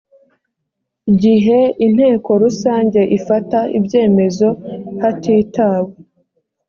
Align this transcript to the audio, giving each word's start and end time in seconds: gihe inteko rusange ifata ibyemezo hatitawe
gihe 1.21 1.59
inteko 1.85 2.29
rusange 2.43 3.01
ifata 3.17 3.59
ibyemezo 3.77 4.47
hatitawe 5.01 5.91